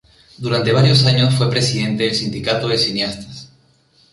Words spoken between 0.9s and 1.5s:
años fue